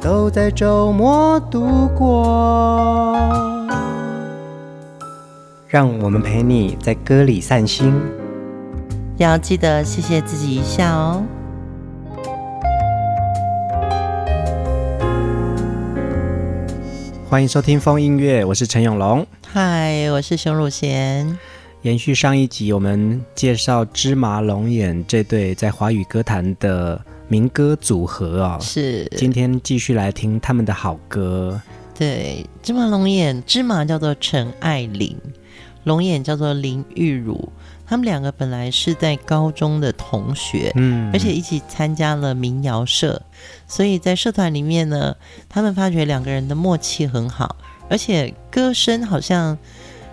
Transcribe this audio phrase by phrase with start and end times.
[0.00, 3.68] 都在周末度过，
[5.68, 8.00] 让我们陪你在歌里散心，
[9.18, 11.22] 要记得谢谢自己一下哦。
[17.28, 19.26] 欢迎收听风音乐，我是陈永龙。
[19.52, 21.38] 嗨，我是熊汝贤。
[21.82, 26.98] 延续上一集，我们介绍芝麻龙眼这对在华语歌坛的。
[27.30, 31.60] 民歌组合啊、哦，是今天继续来听他们的好歌。
[31.96, 35.16] 对，芝麻龙眼，芝麻叫做陈爱玲，
[35.84, 37.52] 龙眼叫做林玉如。
[37.86, 43.22] 他们两个本来是在高中的同学，嗯，而且一起参加了民谣社，
[43.68, 45.14] 所以在社团里面呢，
[45.48, 47.54] 他们发觉两个人的默契很好，
[47.88, 49.56] 而且歌声好像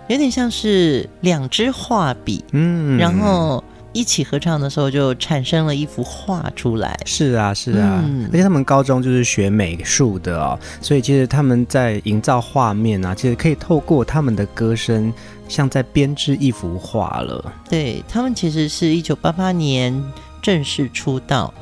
[0.06, 3.64] 有点像是两支画笔，嗯，然后。
[3.92, 6.98] 一起合唱的时候，就产生了一幅画出来。
[7.06, 15.12] 是啊，是啊，嗯、而且他们高中就是学美术的哦，所以其实他们在营造画面啊，其实可以透过他们的歌声，
[15.48, 17.52] 像在编织一幅画了。
[17.68, 20.00] 对，他们其实是一九八八年
[20.42, 21.52] 正式出道，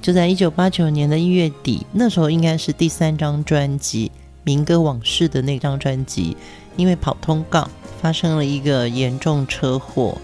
[0.00, 4.10] 就在一九八九年的一月底，那时候应该是第三张专辑
[4.42, 6.34] 《民歌往事》的那张专辑，
[6.76, 7.68] 因为跑通告
[8.00, 10.16] 发生了一个严重车祸，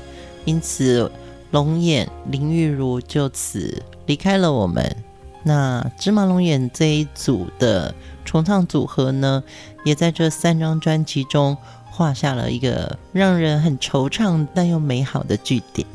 [0.46, 1.08] 因此。
[1.50, 4.96] 龙眼林玉如就此离开了我们。
[5.42, 9.42] 那芝麻龙眼这一组的重唱组合呢，
[9.84, 11.56] 也在这三张专辑中
[11.90, 15.86] 画下了一个让人很惆怅但又美好的句点。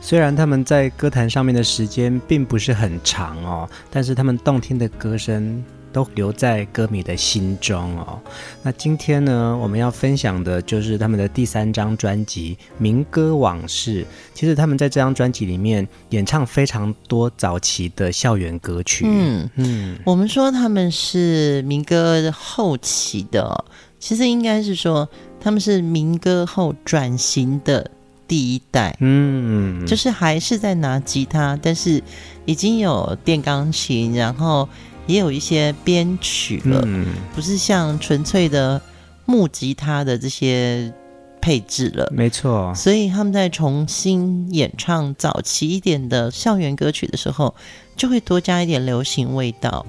[0.00, 5.62] 虽然他们在歌坛上面的时间并不是很长哦，但是他们动听的歌声。
[5.92, 8.18] 都留在歌迷的心中哦。
[8.62, 14.02] 那今天呢，我们要分享的就是他们的第三张专辑《民歌往事》。
[14.34, 19.04] 其实他们在这张专辑里面演唱非常多早期的校园歌曲。
[19.06, 23.64] 嗯嗯，我们说他们是民歌后期的，
[24.00, 25.08] 其实应该是说
[25.40, 27.90] 他们是民歌后转型的
[28.26, 28.96] 第一代。
[29.00, 32.02] 嗯，就是还是在拿吉他，但是
[32.46, 34.68] 已经有电钢琴，然后。
[35.06, 38.80] 也有一些编曲了，嗯、不是像纯粹的
[39.26, 40.92] 木吉他的这些
[41.40, 42.08] 配置了。
[42.12, 47.54] 没错，所以他们在重新演唱早期一点的校园歌曲的时候，
[47.96, 49.84] 就会多加一点流行味道。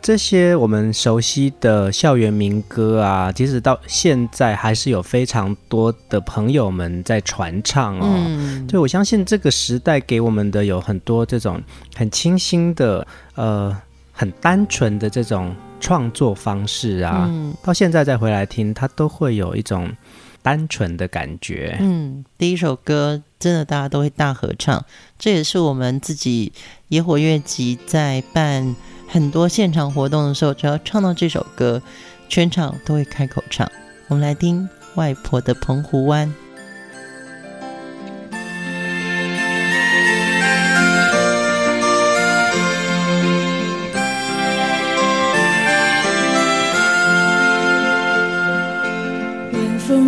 [0.00, 8.06] 这些我们熟悉的校园民歌啊，即使到现在还是有非常多的朋友们在传唱哦。
[8.26, 11.62] 嗯，对，我相信这个时代给我们的有很多这种
[11.94, 13.76] 很清新的呃。
[14.14, 19.92] 很单纯的这种创作方式啊，嗯，到现在再回来听，它都会有一种
[20.40, 21.76] 单纯的感觉。
[21.80, 24.82] 嗯，第一首歌真的大家都会大合唱，
[25.18, 26.52] 这也是我们自己
[26.88, 28.74] 野火乐集在办
[29.08, 31.82] 很多现场活动的时候，只要唱到这首歌，
[32.28, 33.68] 全场都会开口唱。
[34.08, 34.62] 我们来听
[34.94, 36.28] 《外婆的澎湖湾》。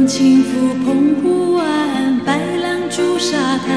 [0.07, 3.37] 轻抚澎湖湾，白浪逐沙
[3.67, 3.77] 滩，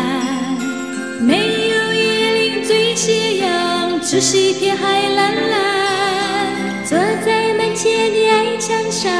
[1.19, 6.85] 没有椰林醉斜阳，只是一片海蓝蓝。
[6.85, 6.95] 坐
[7.25, 9.11] 在门前的矮墙上，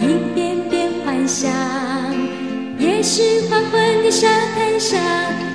[0.00, 1.48] 一遍遍幻想，
[2.76, 4.26] 也是黄昏的沙
[4.56, 4.98] 滩上，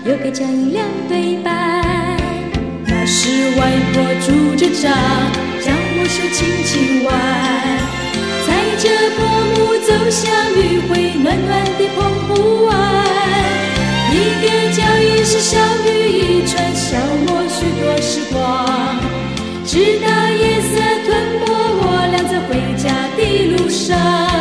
[0.06, 2.18] 有个脚印两对半。
[2.88, 4.90] 那是外婆拄着杖，
[5.62, 7.12] 将我手轻轻挽。
[8.48, 9.22] 在这薄
[9.94, 10.26] 就像
[10.56, 12.74] 余晖暖暖的澎湖湾，
[14.12, 16.98] 一个脚印是小雨一串，消
[17.28, 19.00] 磨许多时光，
[19.64, 20.74] 直到夜色
[21.06, 21.10] 吞
[21.40, 21.46] 没
[21.80, 22.84] 我俩在回家
[23.16, 23.22] 的
[23.56, 24.33] 路上。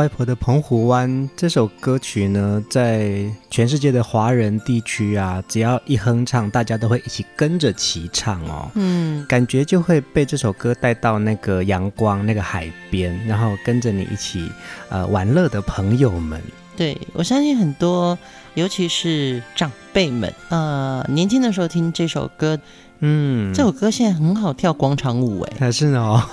[0.00, 8.70] 外婆的澎湖湾这首歌曲呢，在全世界的华人地区啊，只要一哼唱，大家都会一起跟着齐唱哦。
[8.76, 14.50] 嗯，感觉就会被这首歌带到那个阳光、那个海边，然后跟着你一起
[14.88, 16.40] 呃玩乐的朋友们。
[16.78, 18.18] 对，我相信很多，
[18.54, 22.58] 尤其是长辈们，呃，年轻的时候听这首歌，
[23.00, 26.22] 嗯，这首歌现在很好跳广场舞哎，还是哦。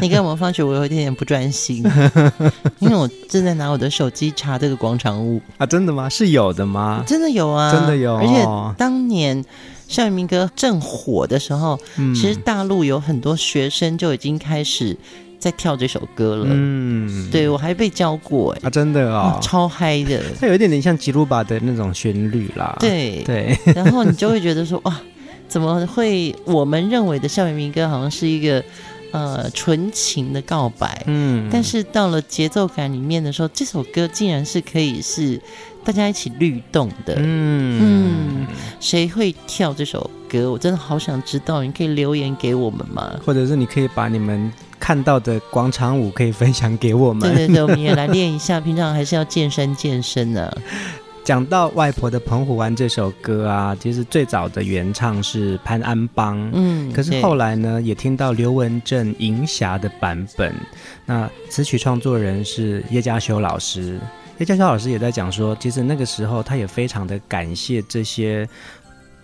[0.00, 1.84] 你跟我们放学，我有一点点不专心，
[2.80, 5.66] 因为我正在拿我的手机查这个广场舞啊！
[5.66, 6.08] 真的吗？
[6.08, 7.04] 是有的吗？
[7.06, 8.16] 真的有啊，真的有。
[8.16, 8.46] 而且
[8.76, 9.44] 当年
[9.88, 14.96] 校园民歌正火的时候，嗯、其实大陆有很多学生就已经开始
[15.38, 16.46] 在跳这首歌了。
[16.48, 20.20] 嗯，对，我还被教过哎、欸、啊，真的哦，哦超嗨的。
[20.40, 22.76] 它有一点点像吉鲁巴的那种旋律啦。
[22.80, 25.00] 对对，然后你就会觉得说哇，
[25.48, 26.34] 怎么会？
[26.44, 28.64] 我们认为的校园民歌好像是一个。
[29.16, 35.40] 呃，纯情的告白，嗯，但是到了节奏感里面的时候，这首歌竟然是可以是
[35.82, 38.46] 大家一起律动的，嗯嗯，
[38.78, 40.52] 谁会跳这首歌？
[40.52, 43.14] 我真的好想知道，你可以留言给我们吗？
[43.24, 47.32] 或者是你可以把你们看到的广场舞可以分享给我们？
[47.32, 50.58] 对对对，我们也来练一下，平常还是要健身健身呢、啊。
[51.26, 60.54] 讲到外婆的澎湖湾这首歌啊，其实最早的原唱是潘安邦，嗯，可是后来呢，也听到刘文正《银霞》的版本。
[61.04, 63.98] 那词曲创作人是叶嘉修老师，
[64.38, 68.48] 叶嘉修老师也在讲说，其实那个时候他也非常的感谢这些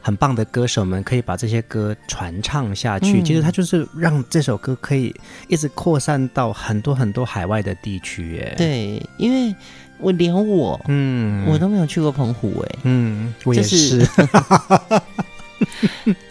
[0.00, 3.20] 很棒的歌手们，可以把这些歌传唱下去。
[3.20, 5.14] 嗯、其实他就是让这首歌可以
[5.46, 8.34] 一直扩散到很多很多海外的地区。
[8.38, 9.54] 耶，对，因为。
[10.02, 14.06] 我连我，嗯，我都没有去过澎湖，哎，嗯，我也是。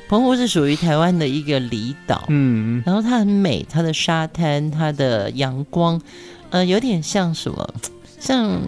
[0.09, 5.99] 澎湖是属于台湾的一个离岛，嗯，然后它很美，它的沙滩，它的阳光，
[6.49, 7.73] 呃，有点像什么，
[8.19, 8.59] 像。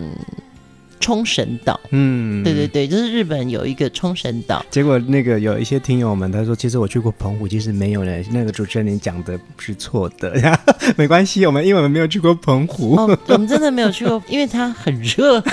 [1.03, 4.65] 冲绳岛，嗯，对对对，就是日本有一个冲绳岛。
[4.72, 8.24] 结果那个有一些听友们他说，其实我去过澎湖，其实没有呢。
[8.31, 10.33] 那个主持人你讲的是错的，
[10.95, 15.41] 没关系，我们因为我们没有去过澎湖，哦，我们真的没有去过，因为它很热。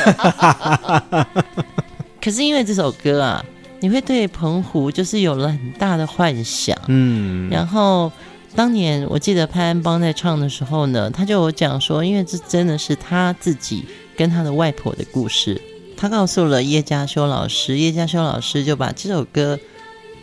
[2.22, 3.44] 可是因为这首歌啊，
[3.80, 8.12] 你会对澎湖就是有了很大的幻想，嗯，然后。
[8.52, 13.84] 当年我记得潘安邦在唱的时候呢，他就有讲说，因为这真的是他自己
[14.20, 15.58] 跟他的外婆的故事。
[15.96, 19.58] 他告诉了叶嘉修老师，叶嘉修老师就把这首歌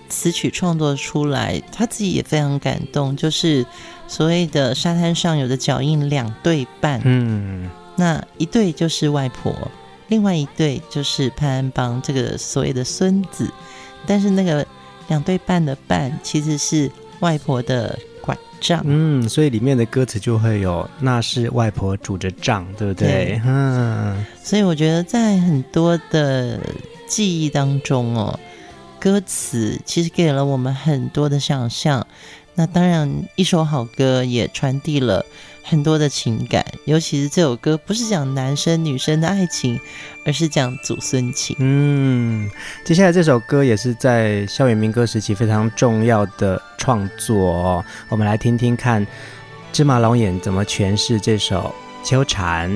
[0.07, 3.17] 词曲创作出来，他自己也非常感动。
[3.17, 3.65] 就是
[4.07, 9.51] 所谓的沙滩上有的脚印两对半，嗯，那一对就是外婆，
[10.09, 13.49] 另外一对就是潘安邦这个所谓的孙子。
[14.05, 14.63] 但是那个
[15.07, 17.97] 两对半的半其实是外婆的。
[18.59, 23.07] 杖，嗯，所以里面的歌词就会有，那是外婆拄着杖，对不对？
[23.07, 26.59] 对，嗯，所以我觉得在很多的
[27.07, 28.39] 记忆当中哦，
[28.99, 32.05] 歌词其实给了我们很多的想象。
[32.55, 35.23] 那当然，一首好歌也传递了
[35.69, 39.77] 很多的情感，尤其是这首歌不是讲男生女生的爱情，
[40.25, 41.57] 而是讲祖孙情。
[41.59, 42.49] 嗯，
[42.85, 49.05] 接下来这首歌也是在校园民歌时期非常重要的创作哦，我们来听听看
[49.73, 51.75] 芝麻龙眼怎么诠释这首
[52.07, 52.71] 《秋蝉》。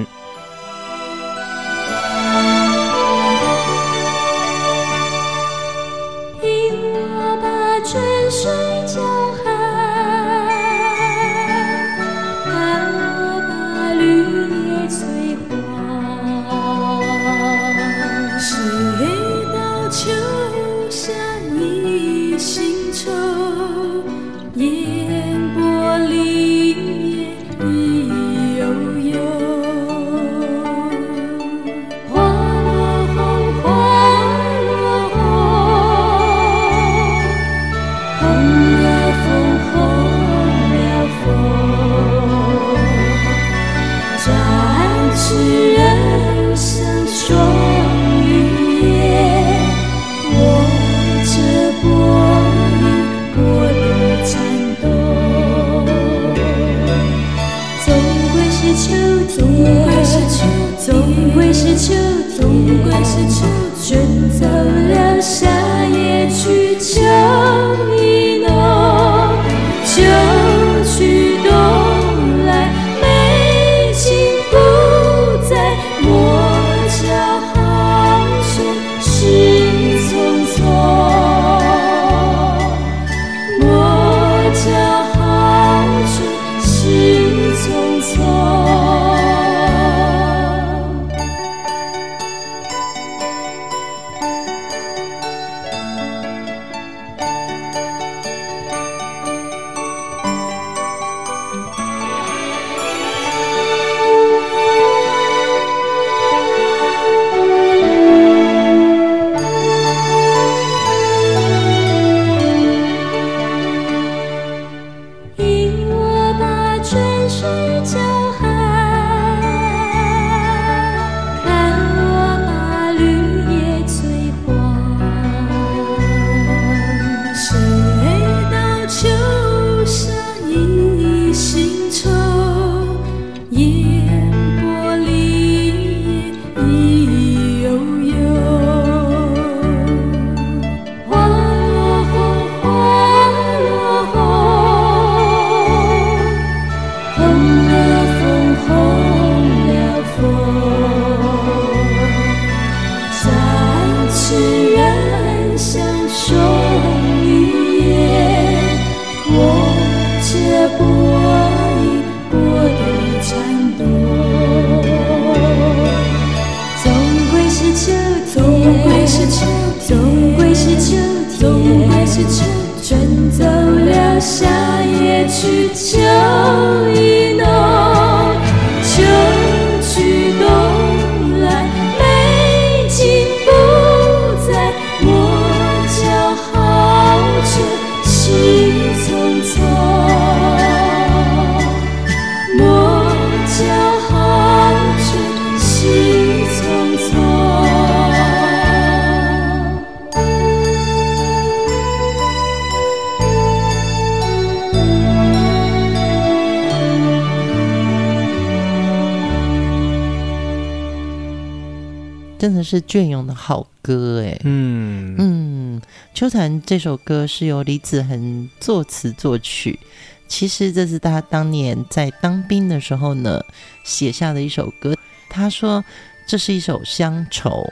[212.72, 215.82] 是隽永的好歌哎，嗯嗯，
[216.14, 219.78] 秋蝉这首歌是由李子恒作词作曲，
[220.26, 223.44] 其实这是他当年在当兵的时候呢
[223.84, 224.96] 写下的一首歌。
[225.30, 225.84] 他说
[226.26, 227.70] 这是一首乡愁，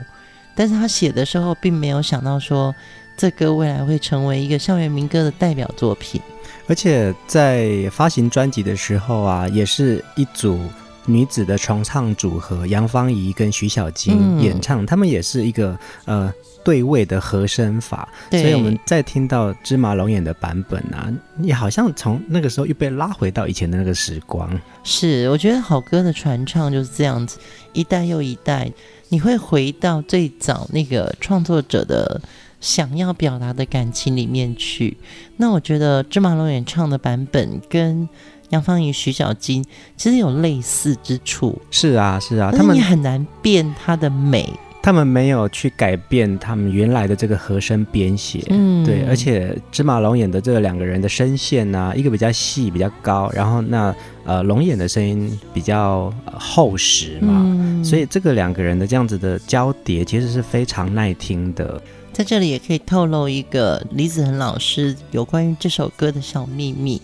[0.54, 2.76] 但是他写的时候并没有想到说
[3.16, 6.22] 这歌未来会成为一个校园民歌的代表作品，
[6.68, 10.60] 而且在发行专辑的时候啊，也是一组。
[11.06, 16.32] 女子的重唱组合杨芳仪跟徐小菁演唱，他、嗯、们也是一个呃
[16.64, 24.50] 对位的和声法，所以我们在听到芝麻龙眼的版本啊，你好像从那个时候又被拉回到以前的那个时光。
[24.84, 27.40] 是，我觉得好歌的传唱就是这样子，
[27.74, 28.72] 一代又一代，
[29.08, 32.22] 你会回到最早那个创作者的
[32.60, 34.98] 想要表达的感情里面去。
[35.38, 38.08] 那我觉得芝麻龙演唱的版本跟
[38.50, 39.64] 杨芳仪、徐小菁
[39.96, 44.50] 其实有类似之处，是啊，是啊，他们也很难变它的美，
[44.82, 53.94] 他们没有去改变他们原来的这个和声编写，嗯，对，而且芝麻龙眼的这个两个人的声线呢、啊，一个比较细、比较高，然后那
[54.26, 61.82] 呃龙眼的声音比较、呃、厚实嘛、嗯，所以这个两个人的这样子的交叠其实是非常耐听的。
[62.12, 67.02] 在这里也可以透露一个李子恒老师有关于这首歌的小秘密。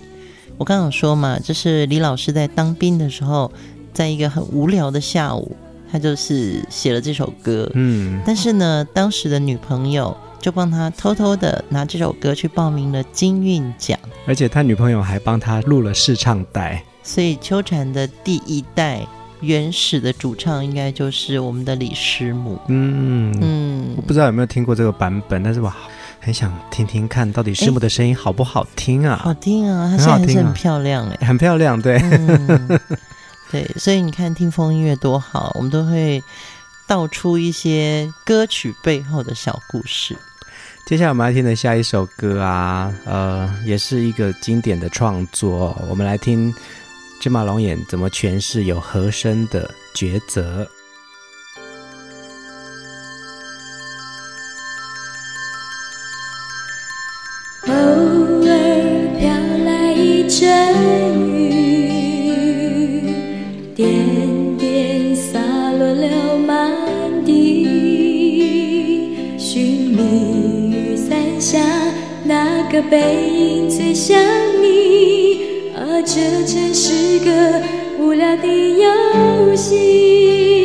[0.58, 3.52] 我刚刚说嘛，就是李老师在当兵的时候，
[3.94, 5.56] 在一个很无聊的下午，
[5.92, 7.70] 他就是写了这首歌。
[7.74, 16.82] 嗯，但是呢，当时的女朋友就帮他偷偷的拿这首歌去报名了金韵奖，而且他女朋友还帮他录了试唱带。
[17.04, 19.06] 所以秋蝉的第一代
[19.42, 22.58] 原始的主唱应该就是我们的李师母。
[22.70, 25.70] 嗯嗯，我不知道有没有听过这个版本，但是我。
[26.26, 29.16] 很想听听看到底师母的声音好不好听啊？
[29.24, 32.80] 好听啊，她现在还是很漂亮哎，很漂亮，对，嗯、
[33.52, 36.24] 对，所以你看听风音乐多好，我们都会
[36.88, 40.18] 道出一些歌曲背后的小故事。
[40.88, 46.52] 接下来我们来听的下一首歌啊，呃，也是一个经典的创作，我们来听
[47.22, 50.68] 芝麻龙眼怎么诠释有和声的抉择。
[57.68, 58.50] 偶尔
[59.20, 59.24] 飘
[59.66, 60.48] 来一阵
[61.40, 61.42] 雨，
[63.76, 65.40] 点点洒
[65.72, 66.72] 落了满
[67.26, 67.66] 地。
[69.38, 70.00] 寻觅
[70.72, 71.60] 雨伞下
[72.24, 73.00] 那个背
[73.36, 74.16] 影最想
[74.62, 75.40] 你，
[75.76, 77.62] 而这真是个
[78.00, 80.65] 无聊的游戏。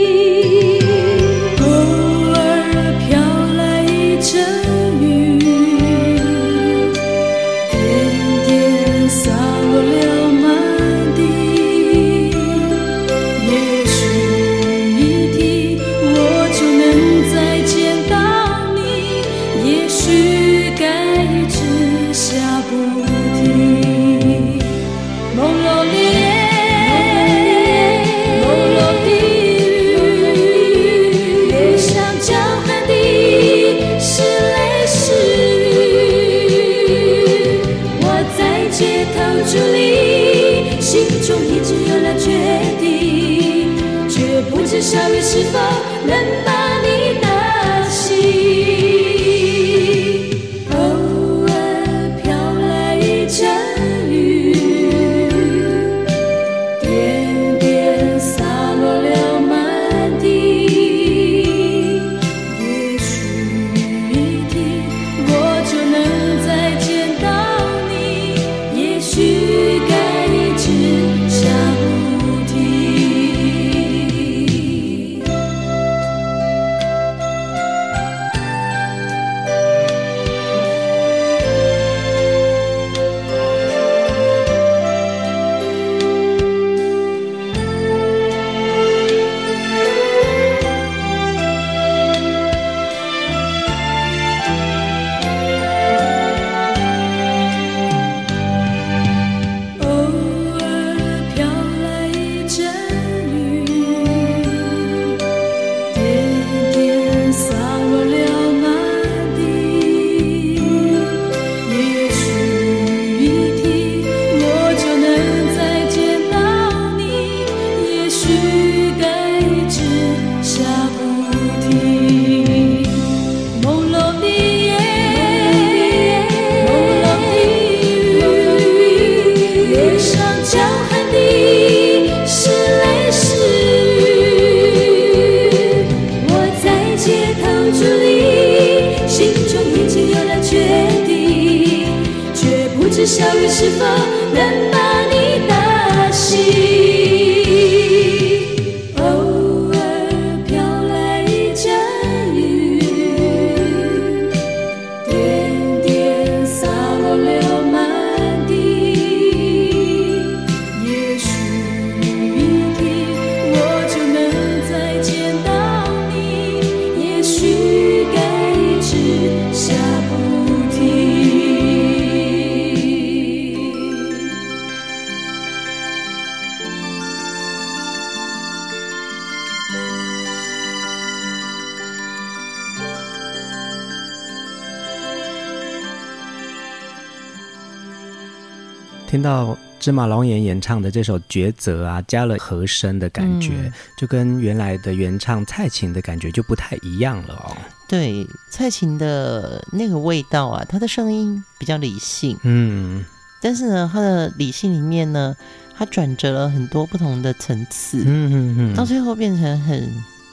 [189.30, 197.56] 到芝麻龙岩演唱的这首《抉择》啊，加了和声的感觉，嗯、就跟原来的原唱蔡琴的感觉就不太一样了哦。
[197.86, 203.04] 对，蔡琴的那个味道啊，她的声音比较理性，嗯，
[203.40, 205.36] 但是呢，她的理性里面呢，
[205.78, 209.88] 她转折了很多不同的层次，嗯嗯嗯，到最后变成很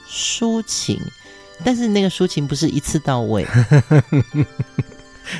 [0.10, 1.00] 抒情，
[1.64, 3.46] 但是那个抒情不是一次到位。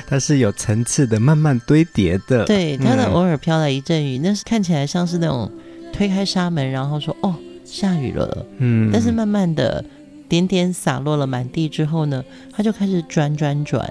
[0.06, 2.44] 它是有层次的，慢慢堆叠的。
[2.44, 5.50] 对，它的偶尔飘来一阵雨，嗯、那是看起来像是那种
[5.92, 8.46] 推开纱门，然后说“哦，下雨了”。
[8.58, 9.84] 嗯，但是慢慢的
[10.28, 13.88] 点点洒落了满地之后呢，它就开始转转转。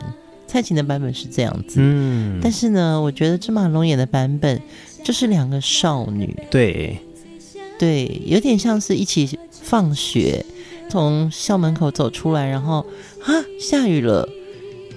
[0.49, 4.62] 蔡琴的版本是这样子，嗯，但是呢，我觉得芝麻龙眼的版本
[5.03, 6.97] 就是两个少女，对，
[7.77, 10.45] 对，有点像是一起放学，
[10.89, 12.86] 从校门口走出来，然后
[13.25, 13.27] 啊，
[13.60, 14.25] 下雨了。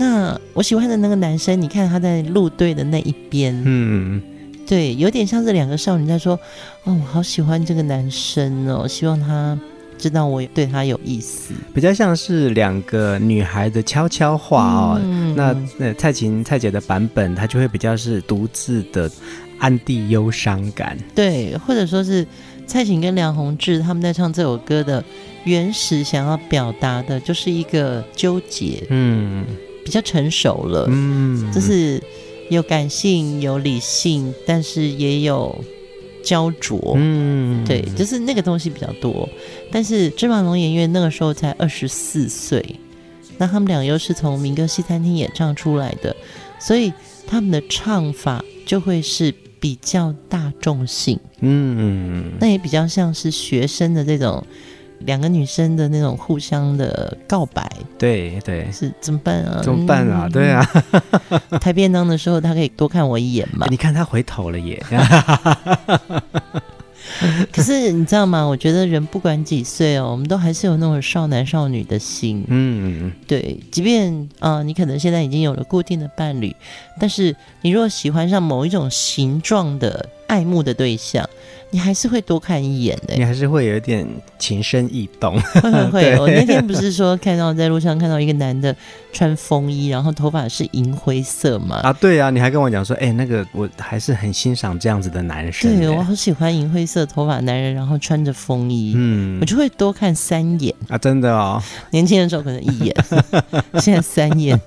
[0.00, 4.18] 那我喜欢的那个男生，你看他在路队的那一边，嗯，
[4.66, 6.40] 对，有点像是两个少女在说
[6.84, 9.60] ：“哦，我好喜欢这个男生哦，希望他
[9.98, 15.00] 知道我对他有意思。”比较像是两个女孩的悄悄话哦。
[15.04, 19.10] 嗯、那那蔡琴蔡姐的版本，她就会比较是独自的
[19.58, 20.96] 暗地忧伤感。
[21.14, 22.26] 对，或者说是
[22.66, 25.04] 蔡琴跟梁鸿志他们在唱这首歌的
[25.44, 28.86] 原始想要表达的，就是一个纠结。
[28.88, 29.44] 嗯。
[29.90, 32.00] 比较成熟了，嗯，就是
[32.48, 35.52] 有感性、有理性，但是也有
[36.22, 39.28] 焦灼，嗯，对，就是那个东西比较多。
[39.72, 42.64] 但是芝麻龙演员那个时候才二十四岁，
[43.36, 46.14] 那他们俩又是从民歌西餐厅演唱出来的，
[46.60, 46.92] 所以
[47.26, 54.46] 他们的唱法就会是比较大众性，嗯，那也比较像是学生的这种
[55.00, 59.60] 两个女生的那种互相的告白，对对，是怎么办啊？
[59.62, 60.26] 怎么办啊？
[60.28, 60.66] 嗯、对啊，
[61.60, 63.66] 抬便当的时候，他可以多看我一眼嘛？
[63.70, 64.82] 你看他回头了耶。
[67.52, 68.44] 可是你知道吗？
[68.44, 72.44] 我觉得人不管几岁哦，我们都还是有那种少男少女的心。
[72.46, 76.54] 嗯，对，即便啊、呃，你可能现在已经有了固定的伴侣，
[77.00, 81.28] 但是你若喜欢上某一种形状的爱慕的对象。
[81.72, 84.04] 你还是会多看一眼的，你还是会有一点
[84.40, 85.40] 情深意动。
[85.62, 88.74] 会会会，我那天不是说看到在路上看到一个男的
[89.12, 91.76] 穿风衣，然后头发是银灰色吗？
[91.84, 95.78] 啊，对啊，你还跟我讲说，哎、欸，那个我还是很欣赏这样子的男生。
[95.78, 101.62] 对，我好喜欢银灰色头发男人，然后穿着风衣，嗯，我就会多看三眼啊，真的哦。
[101.92, 102.96] 年轻的时候可能一眼，
[103.78, 104.60] 现在三眼。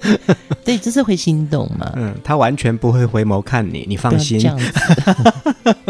[0.64, 1.92] 对，就是会心动嘛。
[1.96, 4.38] 嗯，他完全不会回眸看你，你放心。
[4.38, 4.72] 这样子，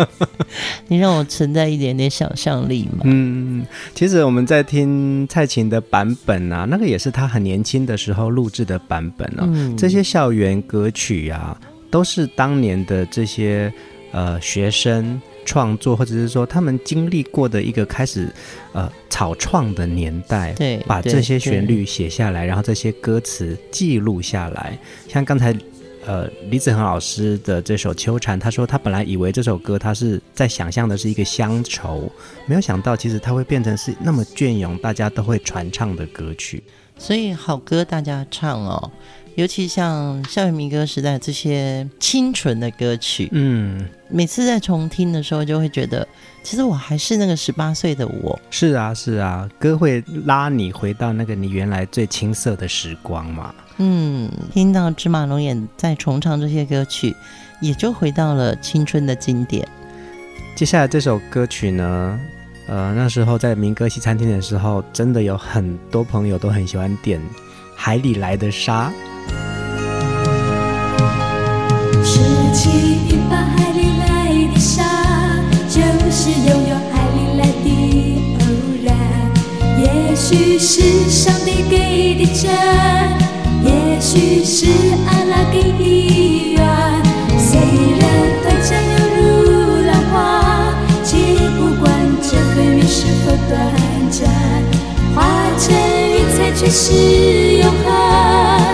[0.89, 3.01] 你让我存在一点点想象力嘛。
[3.05, 9.45] 嗯，其实我们在听蔡琴的版本啊，那个也是他很年轻的时候录制的版本哦。
[9.47, 11.59] 嗯，这些校园歌曲啊，
[11.91, 13.73] 都是当年的这些
[14.13, 15.21] 呃学生。
[15.47, 18.29] 创作，或者是说他们经历过的一个开始，
[18.75, 24.79] 呃，草创的年代，对，把这些旋律写下来，然后这些歌词记录下来。
[25.09, 25.57] 像刚才，
[26.05, 32.11] 呃，李子恒老师的这首《秋蝉》，他说他本来以为这首歌他是在想象的是一个乡愁，
[32.47, 36.63] 没有想到其实它会变成是那么隽永，大家都会传唱的歌曲。
[36.99, 38.91] 所以好歌大家唱哦。
[39.37, 46.09] 尤其像校园民歌时代这些清纯的歌曲，嗯，每次在重听的时候，就会觉得，
[46.43, 48.41] 其实我还是那个十八岁的我。
[48.51, 53.55] 是啊，是啊，歌会拉你回到那个你原来最青涩的时光嘛。
[53.77, 57.15] 嗯，听到芝麻龙眼在重唱这些歌曲，
[57.61, 59.69] 也就回到了青春的经典。
[60.55, 62.19] 接下来这首歌曲呢，
[62.69, 67.21] 呃，那时候在民歌西餐厅的时候，真的有很多朋友都很喜欢点
[67.77, 68.89] 《海里来的沙》。
[72.05, 72.21] 拾
[72.55, 72.71] 起
[73.09, 74.05] 一把海里来
[74.55, 74.83] 的沙，
[75.69, 77.67] 就是拥有海里来的
[78.41, 78.43] 偶
[78.85, 78.89] 然。
[79.79, 79.85] 也
[80.15, 81.75] 许是上帝给
[82.15, 82.51] 的真，
[83.65, 84.67] 也许是
[85.07, 86.57] 阿拉给的缘。
[87.39, 87.59] 虽
[88.01, 88.03] 然
[88.43, 89.21] 短暂犹如
[89.87, 90.15] 浪花，
[91.05, 91.17] 且
[91.59, 91.85] 不管
[92.23, 93.55] 这份缘是否短
[94.11, 94.25] 暂，
[95.15, 95.17] 化
[95.59, 96.85] 成云彩却是
[97.59, 98.66] 永恒。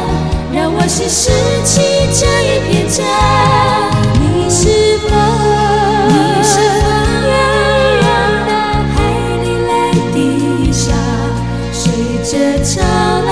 [0.94, 1.30] 是失
[1.64, 1.80] 去
[2.12, 3.02] 这一片真，
[4.20, 5.08] 你是否，
[6.06, 6.84] 你是否
[7.24, 7.32] 愿
[8.02, 8.04] 让
[8.46, 8.52] 大
[8.92, 8.94] 海
[9.42, 9.70] 里来
[10.12, 10.92] 的沙，
[11.72, 11.80] 随
[12.22, 12.72] 着潮
[13.24, 13.30] 来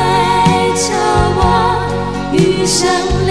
[0.75, 0.89] 潮
[1.37, 1.41] 往，
[2.33, 2.35] 淤
[2.67, 2.81] 上
[3.27, 3.31] 了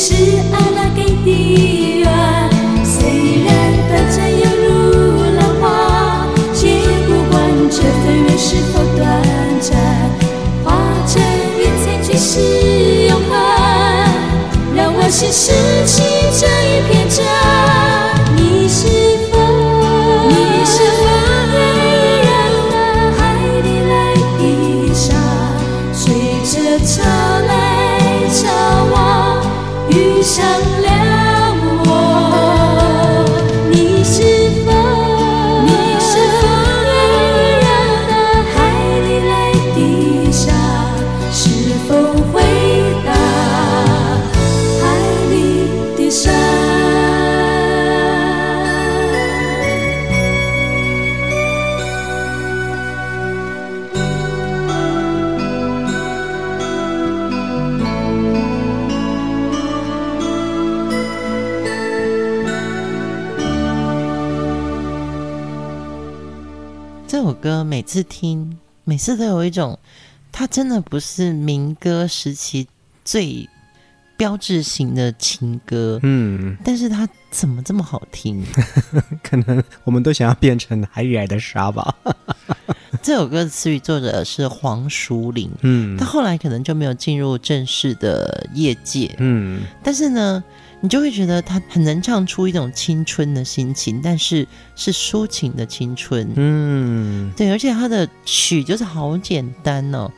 [0.00, 0.14] 是
[0.52, 2.06] 阿拉给的缘，
[2.84, 3.50] 虽然
[3.88, 4.70] 短暂犹如
[5.34, 5.64] 浪花，
[6.54, 6.68] 却
[7.08, 7.34] 不管
[7.68, 7.82] 这岁
[8.22, 9.04] 月是否短
[9.60, 9.76] 暂，
[10.64, 10.66] 化
[11.04, 11.20] 成
[11.58, 12.38] 云彩就是
[13.08, 13.32] 永恒，
[14.76, 15.50] 让我心事。
[67.88, 69.78] 次听，每次都有一种，
[70.30, 72.68] 他真的不是民歌时期
[73.02, 73.48] 最
[74.18, 78.44] 标志性的情歌，嗯，但是它怎么这么好听？
[79.22, 81.94] 可能我们都想要变成海里来的沙吧。
[83.00, 90.42] 这首歌的词语作者是黄淑玲，嗯，他后来可能就没有进入正式的业界，嗯，但是呢，
[90.80, 100.10] 你就会觉得他很能唱出一种青春的心情，但是是抒情的青春，嗯，对，而且他的曲就是好简单哦。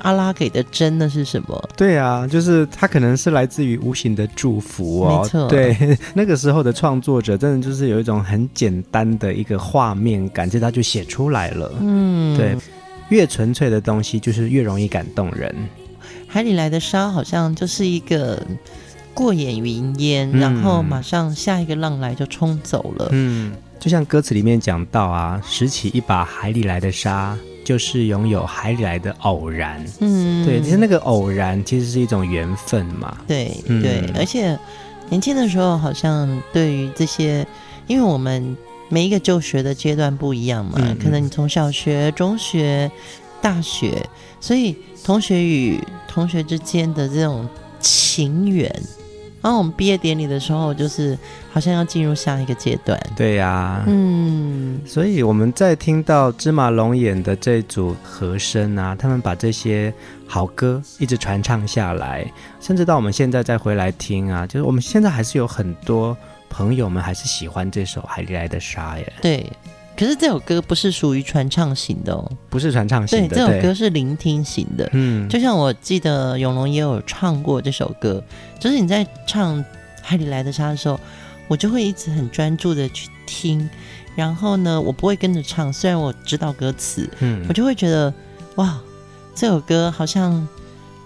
[0.00, 1.68] 阿拉给的真的是什么？
[1.76, 5.22] 对啊，就是他可能是来自于无形的祝福哦。
[5.22, 5.76] 没错， 对，
[6.14, 11.72] 那个时候的创作者真的就是有一种很简单的一个画面感，这他就写出来了。
[11.80, 12.56] 嗯，对，
[13.08, 15.54] 越纯粹的东西就是越容易感动人。
[16.26, 18.40] 海里来的沙好像就是一个
[19.12, 23.08] 过眼云烟，嗯，然后马上下一个浪来就冲走了。
[23.12, 27.36] 嗯，就像歌词里面讲到啊，拾起一把海里来的沙。
[27.64, 34.58] 就是拥有海里来的偶然，嗯，对，其实那个偶然其实是一种缘分嘛，对，嗯、对，而且
[35.08, 37.46] 年轻的时候好像对于这些，
[37.86, 38.56] 因为我们
[38.88, 42.90] 每一个就学的阶段不一样嘛，嗯、可能你从小学、中学、
[43.40, 44.04] 大学，
[44.40, 48.70] 所以同学与同学之间的这种情缘。
[49.42, 51.18] 然后我们毕业典礼的时候，就是
[51.50, 53.00] 好像要进入下一个阶段。
[53.16, 59.92] 对呀、啊，嗯，所以我们在听到芝麻龙眼的这组和声啊，他们把这些
[60.26, 66.16] 好歌一直传唱下来，甚至到我们现在再回来听啊，就是我们现在还是有很多
[66.48, 69.12] 朋友们还是喜欢这首《海里来的沙》耶。
[69.22, 69.46] 对。
[70.00, 73.28] 可是这首歌不是属于传唱型的哦，不是传唱型的。
[73.28, 74.88] 对，这首歌是聆听型的。
[74.94, 78.24] 嗯，就像我记得永龙也有唱过这首歌，
[78.58, 79.58] 就是你在唱
[80.00, 80.98] 《海里来的沙》的时候，
[81.48, 83.68] 我就会一直很专注的去听，
[84.16, 88.10] 然后呢，我不会跟着唱，虽然我知道歌词，嗯，我就会觉得
[88.54, 88.80] 哇，
[89.34, 90.48] 这首歌好像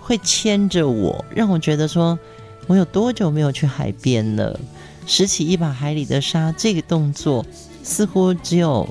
[0.00, 2.16] 会牵着我，让我觉得说
[2.68, 4.56] 我有多久没有去海边了，
[5.04, 7.44] 拾起一把海里的沙这个动作。
[7.84, 8.88] 似乎只有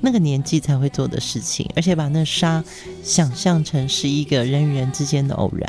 [0.00, 2.64] 那个年纪才会做的事情，而且把那沙
[3.02, 5.68] 想象成是一个人与人之间的偶然。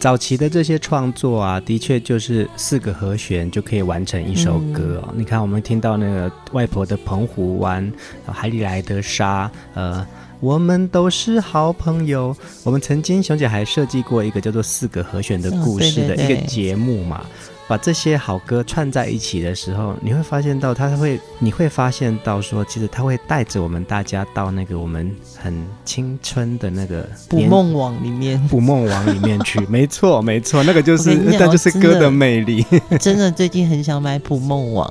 [0.00, 5.08] 早期的这些创作啊，的确就是四个和弦就可以完成一首歌哦。
[5.12, 7.92] 嗯、你看，我们听到那个外婆的澎湖湾，
[8.26, 10.06] 海里来的沙，呃，
[10.40, 12.36] 我们都是好朋友。
[12.64, 17.18] 我们曾经熊姐还设计过一个叫做四个和弦的故事的一个节目嘛。
[17.18, 25.54] 哦对对对把这些好歌串在一起的时候，你会发现到它会，你会发现到说，其实它会带着我们大家到那个我们很
[25.84, 29.60] 青春的那个捕梦网里面，捕梦网里面去。
[29.66, 32.64] 没错，没错，那个 就是，那就是歌的魅力。
[32.98, 34.90] 真的，最近很想买捕梦网，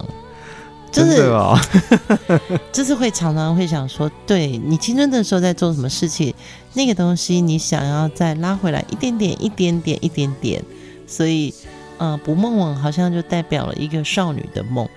[0.92, 1.60] 就是、真的哦，
[2.72, 6.32] 就是会常常会想说，对你青春的时候在做什么事情，
[6.76, 10.64] 那个东西你想要再拉回来一点点，一点点，一点点，
[11.08, 11.52] 所以。
[12.00, 14.88] 嗯，捕梦网好像就代表了一个少女的梦。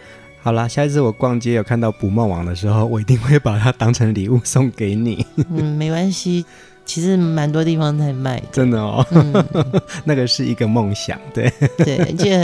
[0.42, 5.26] 好啦，下一次我逛街有看到捕梦网的时候，我一定会把它当成礼物送给你。
[5.50, 6.44] 嗯，没关系，
[6.86, 8.42] 其实蛮多地方在卖。
[8.50, 9.32] 真的哦，嗯、
[10.04, 12.38] 那个是一个梦想，对 对，而且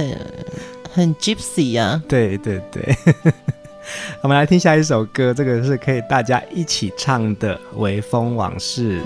[0.92, 2.02] 很，很 gypsy 啊。
[2.06, 2.94] 对对对，
[4.20, 9.00] 我们来听下一首歌，这个是可以大家一起唱的《微风往事》。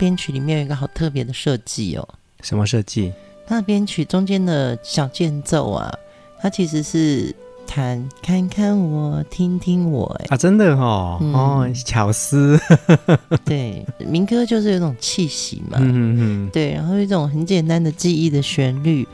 [0.00, 2.08] 编曲里面有一个好特别的设计哦，
[2.40, 3.12] 什么设计？
[3.46, 5.92] 它的编曲中间的小间奏啊，
[6.40, 7.36] 它其实是
[7.66, 10.26] 弹看看我，听听我，哎。
[10.30, 12.58] 啊，真的哦，嗯、哦，巧思，
[13.44, 19.06] 对，民歌就是有种气息嘛，嗯嗯嗯，对，然后有一种很简单的记忆的旋律，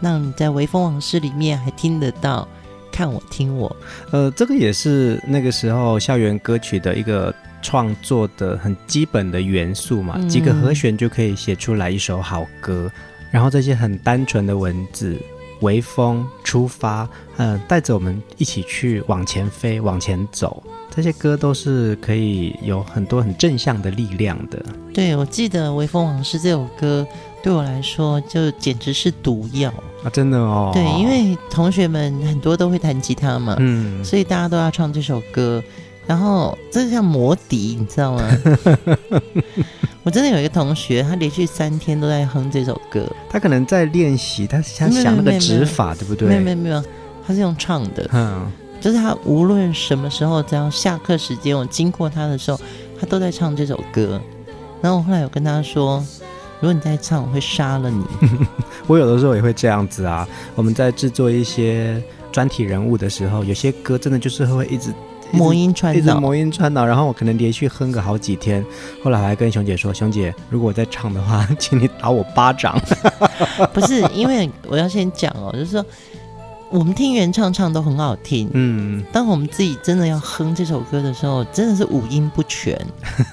[0.00, 2.48] 让你在微风往事里面还听得到，
[2.90, 3.76] 看我听我，
[4.10, 7.32] 呃，这个也是那个时候校园歌曲的一个。
[7.62, 12.90] 创作的很基本的元素嘛，几个和弦就可以写出来一首好歌。
[12.94, 15.16] 嗯、然后这些很单纯的文字，
[15.60, 20.62] 微风出发，嗯，带着我们一起去往前飞，往前走。
[20.94, 24.62] 这些歌都是可以有很多很正向的力量的。
[24.92, 27.06] 对，我记得《微风往事》这首歌
[27.42, 29.72] 对我来说就简直是毒药
[30.04, 30.10] 啊！
[30.12, 30.70] 真的哦。
[30.74, 35.62] 对，因为同学们很多都会弹吉他嘛，嗯，所以大家都要唱这首歌。
[36.06, 38.28] 然后这像魔笛，你知道吗？
[40.02, 43.06] 我真的有一个同学，他连续三天都在哼这首歌。
[43.30, 46.28] 他可能在练习，他想想那个指法，对不对？
[46.28, 46.84] 没有没有没有，
[47.24, 48.10] 他是用唱的。
[48.12, 48.50] 嗯，
[48.80, 52.60] 就是他无论什么时候，只要下课时间我经过他的时候，
[52.98, 54.20] 他都在唱这首歌。
[54.80, 56.04] 然后我后来有跟他说，
[56.58, 58.04] 如果你再唱，我会杀了你。
[58.88, 60.28] 我有的时候也会这样子啊。
[60.56, 64.92] 我们在制作一些专题人物的时候，有些歌真的就是会一直。
[65.32, 68.64] 魔音传脑，魔音传脑，然后我可能连续哼个好几天。
[69.02, 72.80] 后来我还跟熊姐说：“熊姐，如果我再唱的话，请你打我巴掌。
[73.72, 75.84] ”不是，因为我要先讲哦，就是说
[76.70, 82.78] 我们听原唱唱都很好听，嗯，当我们自己真的要哼这首歌的时候，真的是五音不全。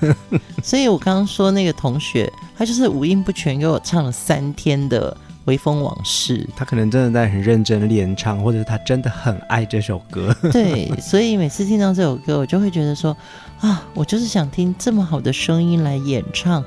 [0.63, 5.15] 所以我刚刚说那个同学，他就是五音不全，给我唱了三天的。
[5.49, 10.31] 微风往事，他可能真的在很认真练唱，或者是他真的很爱这首歌。
[10.53, 13.17] 对，所以每次听到这首歌，我就会觉得说
[13.59, 16.63] 啊，我就是想听这么好的声音来演唱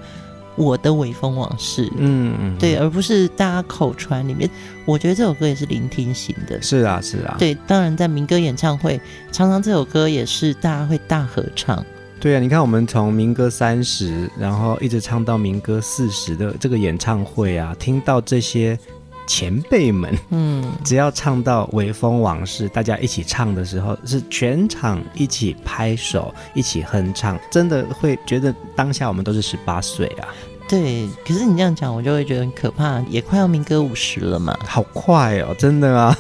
[0.57, 1.89] 我的微风往事。
[1.97, 4.51] 嗯嗯，对，而不是大家口传里面。
[4.85, 6.61] 我觉得这首歌也是聆听型的。
[6.61, 7.37] 是啊，是啊。
[7.39, 11.85] 对，当然在民歌演唱会，常常这首歌也是大家会大合唱。
[12.23, 18.79] 对啊，你看我们从民歌三十，然后一直唱到民歌四十的这个演唱会啊，听到这些
[19.27, 30.29] 前辈们，嗯， 只要唱到《微风往事》，大家一起唱的时候，是全场一起拍手，一起哼唱，真的会觉得当下我们都是十八岁啊。
[30.69, 34.57] 对，可是你这样讲，我就会觉得很可怕，也快要民歌五十了嘛。
[34.65, 36.17] 好快哦，真的啊。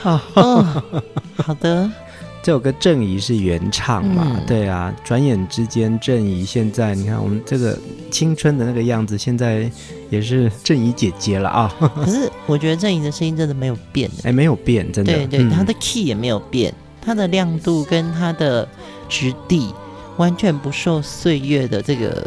[0.02, 0.82] 哦，
[1.36, 1.90] 好的。
[2.42, 4.36] 这首歌郑怡是原唱嘛？
[4.36, 7.78] 嗯、对啊，转眼之间，郑怡现在你看我们这个
[8.10, 9.70] 青春的那个样子，现在
[10.10, 11.72] 也是郑怡姐姐了啊。
[11.94, 15.12] 可是我觉得郑怡的声音真的没有变，哎，没有变，真的。
[15.12, 18.68] 对对，她、嗯、的 key 也没有变，她的亮度跟她的
[19.08, 19.72] 质地
[20.16, 22.26] 完全不受岁月的这个。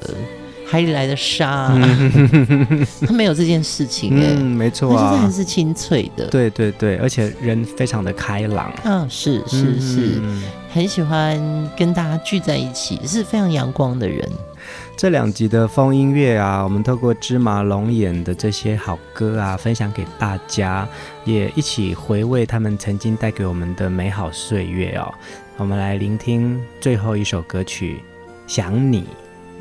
[0.68, 2.00] 海里来的沙、啊，
[3.06, 10.44] 他没有这件事情哎、欸，嗯，没错啊，他就是还是清脆的，对对对，而且人非常的开朗，嗯，是是是，嗯、
[10.74, 11.40] 很喜欢
[11.78, 14.28] 跟大家聚在一起，是非常阳光的人。
[14.98, 20.88] 这两集的风音乐啊，我们透过芝麻龙眼的这些好歌啊，分享给大家，
[21.26, 25.14] 也一起回味他们曾经带给我们的美好岁月哦。
[25.58, 28.02] 我们来聆听最后一首歌曲
[28.54, 29.02] 《想你》。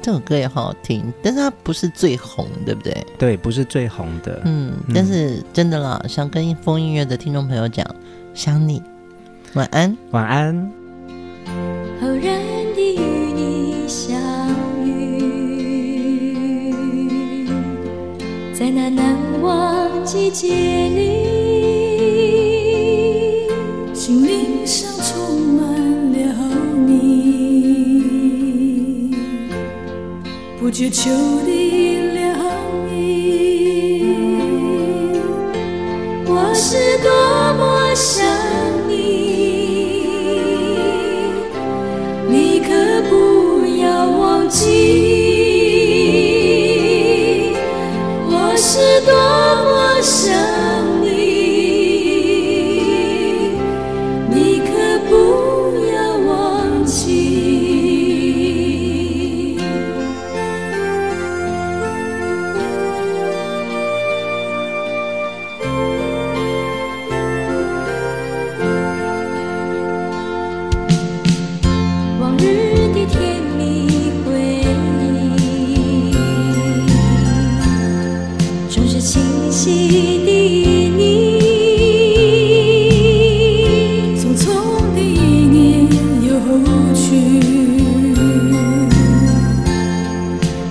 [0.04, 2.94] 这首歌也好好听，但是它不是最红，对不对？
[3.16, 4.42] 对，不是最红的。
[4.44, 7.86] 嗯，但是真的啦，想跟风音乐的听众朋友讲，
[8.34, 8.82] 想你，
[9.54, 10.70] 晚安，晚安。
[12.02, 12.20] 偶然
[12.76, 13.00] 的与
[13.32, 14.20] 你相
[14.84, 15.22] 遇，
[18.52, 20.50] 在那难忘季节
[20.90, 21.33] 里。
[30.74, 31.08] 觉秋
[31.46, 31.53] 的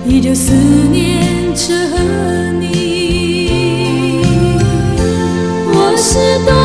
[0.06, 0.52] 依旧思
[0.90, 1.74] 念着
[2.60, 4.22] 你。
[5.72, 6.63] 我是多